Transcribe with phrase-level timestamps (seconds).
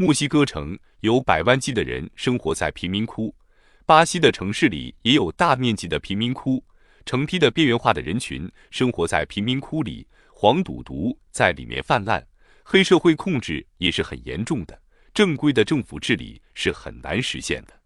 [0.00, 3.34] 墨西哥城有百万计的人生活在贫民窟，
[3.84, 6.64] 巴西的城市里也有大面积的贫民窟，
[7.04, 12.26] 成批的边缘化的人群生活在贫民窟里，黄赌毒在里面泛滥，
[12.64, 14.80] 黑社会控制也是很严重的，
[15.12, 17.79] 正规的政府治理是很难实现的。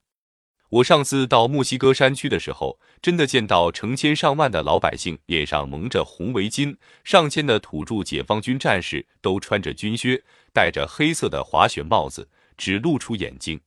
[0.74, 13.60] 我上次到墨西哥山区的时候，真的见到成千上万的老百姓脸上蒙着红围巾，上千的土著解放军战士都穿着军靴，戴着黑色的滑雪帽子，只露出眼睛。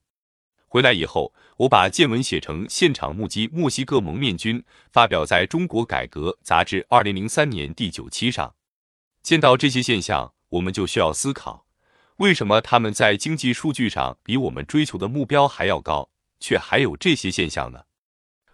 [0.66, 4.60] 回来以后，我把见闻写成《现场目击墨西哥蒙面军》，
[4.92, 8.54] 发表在中国改革杂志二零零三年第九期上。
[9.22, 11.64] 见到这些现象，我们就需要思考，
[12.18, 16.10] 为什么他们在经济数据上比我们追求的目标还要高？
[16.40, 17.80] 却还有这些现象呢。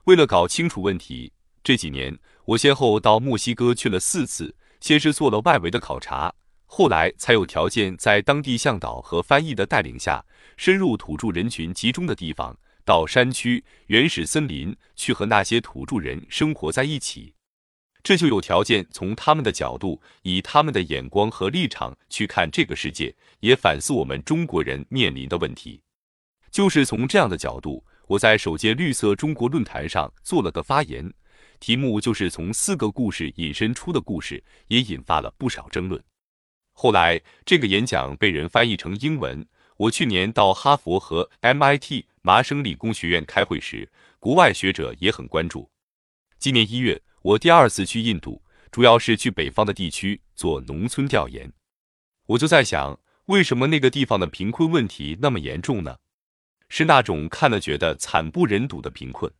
[0.04, 6.34] 为了搞清楚问题，这几年我先后到墨西哥去了四次，先是做了外围的考察，
[6.66, 10.24] 后来才有条件在当地向导和翻译的带领下，
[10.56, 17.32] 深入土著人群集中的地方，到山区、原始森林去和那些土著人生活在一起。
[18.02, 25.80] 这就有条件从他们的角度，以他们的眼光和立场去看这个世界，也反思我们中国人面临的问题。
[26.54, 31.12] 就是从这样的角度，我在首届绿色中国论坛上做了个发言，
[31.58, 36.00] 题目就是从四个故事引申出的故事，也引发了不少争论。
[36.72, 39.44] 后来这个演讲被人翻译成英文。
[39.76, 45.68] 我去年到哈佛和 MIT 麻省理工学院开会时，国外学者也很关注。
[46.38, 51.52] 今年一月，我第二次去印度，主要是去北方的地区做农村调研。
[52.26, 55.96] 我就在想，为什么那个地方的贫困问题那么严重呢？
[56.68, 59.32] 是那种看了觉得惨不忍睹的贫困。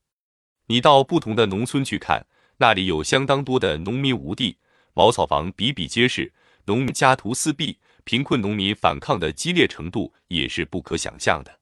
[0.66, 4.56] 你到不同的农村去看，那里有相当多的农民无地，
[4.94, 6.32] 茅草房比比皆是，
[6.66, 11.60] 农民家徒四壁，贫困农民反抗的激烈程度也是不可想象的。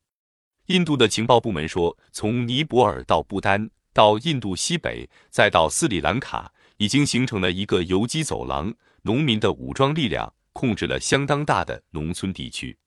[0.67, 8.73] 印度的情报部门说，从尼泊尔到不丹，到印度西北，再到斯里兰卡，已经形成了一个游击走廊，
[9.03, 12.79] 农民的武装力量控制了相当大的农村地区。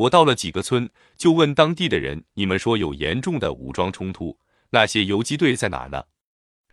[0.00, 0.88] 我到了几个村，
[1.18, 4.38] 就问当地的人：“你们说有严重的武装冲突，
[4.70, 6.04] 那些游击队在哪呢？”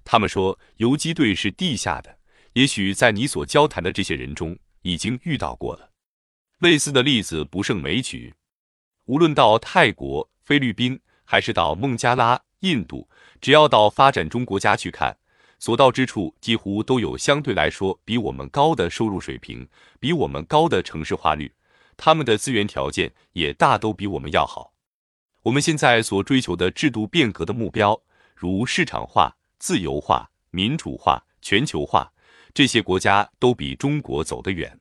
[0.06, 2.20] 他们说，游击队是地下的。
[2.54, 5.92] 也许在你所交谈的这些人中，已经遇到过了。
[6.60, 8.34] 类似的例子不胜枚举。
[9.08, 13.10] 无论到泰国、菲律宾，还是到孟加拉、印度，
[13.42, 15.18] 只要到发展中国家去看，
[15.60, 19.68] 所到之处几乎都有相对来说比我们高的收入水平，
[20.00, 21.52] 比我们高的城市化率。
[21.98, 24.74] 他们的资源条件也大都比我们要好。
[25.44, 28.00] 我们现在所追求的制度变革的目标，
[28.36, 32.12] 如市场化、自由化、民主化、全球化，
[32.54, 34.80] 这些国家都比中国走得远。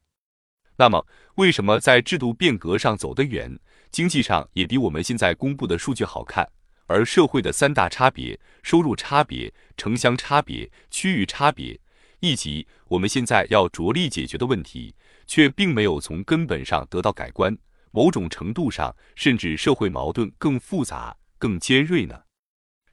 [0.77, 1.07] 那么，
[1.37, 3.59] 为什么在制度变革上走得远，
[3.91, 6.47] 经济上也比我们现在公布的数据好看，
[6.87, 11.81] 而社会的三大差别——收入差别、城乡差别、区域差别，
[12.21, 14.95] 以及我们现在要着力解决的问题？
[15.27, 17.59] 却并没有从根本上得到改观，
[17.91, 22.23] 某种程度上，甚至社会矛盾更复杂、更尖锐呢？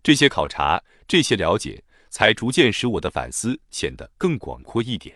[0.01, 5.15] 这些考察，这些了解，才逐渐使我的反思显得更广阔一点。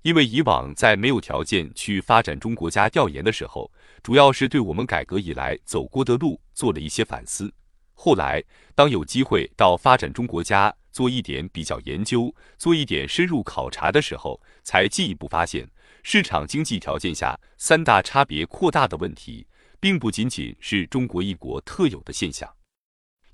[0.00, 3.70] 因为以往在没有条件去发展中国家调研的时候，
[4.02, 7.52] 主要是对我们改革以来走过的路做了一些反思。
[7.92, 8.42] 后来，
[8.74, 15.68] 当有机会到发展中国家做一点比较研究，做一点深入考察的时候，才进一步发现。
[16.02, 19.46] 市场经济条件下三大差别扩大的问题，
[19.78, 22.50] 并不仅仅是中国一国特有的现象。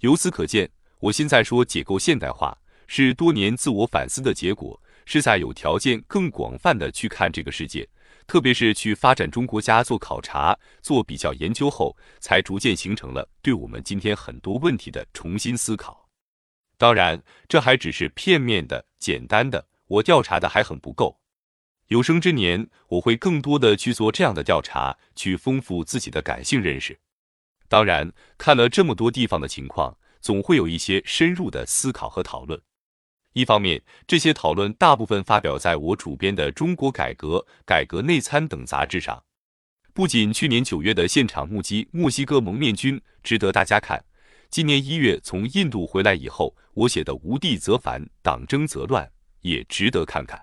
[0.00, 0.68] 由此可见，
[0.98, 2.58] 我现在说解构现代化，
[2.88, 7.88] 是多年自我反思的结果，是在有条件更广泛的去看这个世界，
[8.26, 16.05] 特别是去发展中国家做考察、做比较研究后，才逐渐形成了对我们今天很多问题的重新思考。
[16.78, 21.20] 当然，这还只是片面的、简单的，我调查的还很不够。
[21.88, 26.98] 有生之年，我会更多的去做这样的调查，去丰富自己的感性认识。
[27.68, 32.60] 当然，看了这么多地方的情况，总会有一些深入的思考和讨论。
[33.32, 39.22] 一方面，这些讨论大部分发表在我主编的《中国改革》《改革内参》等杂志上。
[39.92, 44.04] 不仅去年九月的现场目击墨西哥蒙面军值得大家看，
[44.56, 49.04] 今年一月从印度回来以后，我写的《无地则反，党争则乱》
[49.42, 50.42] 也值得看看。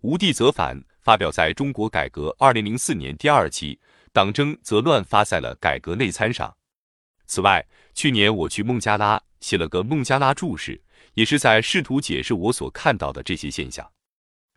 [0.00, 3.78] 无地则反发表在中国改革二零零四年第二期，
[4.10, 6.56] 党争则乱发在了改革内参上。
[7.26, 7.62] 此外，
[7.92, 13.86] 去年我去孟加拉写了个孟加拉注释，也是在试图解释我所看到的这些现象。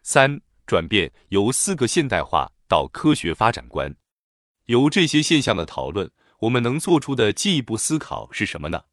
[0.03, 3.93] 三转变由四个现代化到科学发展观，
[4.67, 8.83] 由这些现象的讨论，我们能做出的进一步思考是什么呢？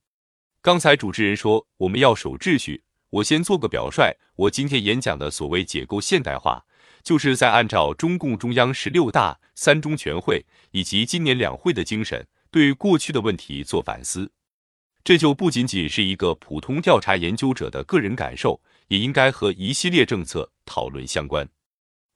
[0.61, 6.65] 刚才主持人说我们要守秩序，我先做个表率，我今天演讲的所谓解构现代化，
[7.05, 14.33] 就是在按照中共中央十六大、三中全会以及今年两会的精神，对过去的问题做反思。
[15.05, 21.49] 这就不仅仅是一个普通调查研究者的个人感受，也应该和一系列政策讨论相关。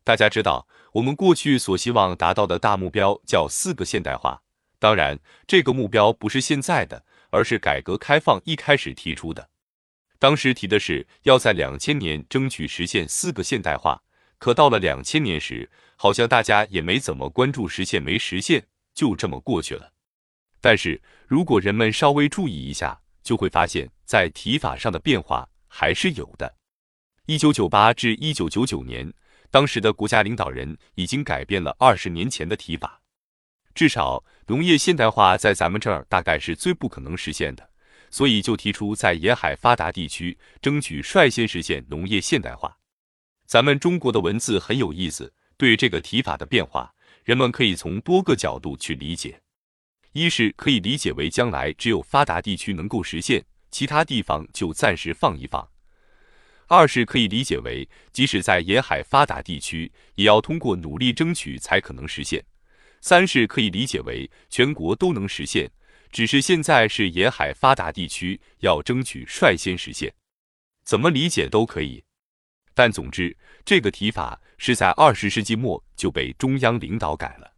[0.02, 4.42] 大家知道，我们过去所希望达到的大目标叫四个现代化。
[4.80, 5.16] 当然，
[5.46, 9.50] 这个目标不是现在的，而是改革开放一开始提出的。
[10.18, 14.02] 当时提的是要在两千年争取实现四个现代化。
[14.38, 19.92] 可到了两千年时，好像大家也没怎么关注实现没实现，就这么过去了。
[20.62, 26.56] 但是如果人们稍微注意一下，就会发现，在提法上的变化还是有的。
[27.26, 29.12] 一九九八至一九九九年，
[29.50, 32.98] 当时的国家领导人已经改变了二十年前的提法。
[33.74, 37.70] 至少农业现代化在咱们这儿大概是最不可能实现的，
[38.10, 42.76] 所以就提出在沿海发达地区争取率先实现农业现代化。
[43.46, 46.92] 咱们中国的文字很有意思，对这个提法的变化，
[47.22, 49.40] 人们可以从多个角度去理解。
[50.14, 55.64] 一是可以理解为将来只有发达地区能够实现，其他地方就暂时放一放；
[56.66, 62.42] 二是可以理解为即使在沿海发达地区，也要通过努力争取才可能实现；
[63.00, 65.70] 三是可以理解为全国都能实现，
[66.10, 70.12] 只是现在是沿海发达地区要争取率先实现。
[70.84, 72.02] 怎么理解都可以，
[72.74, 77.49] 但总之这个提法是在二十世纪末就被中央领导改了。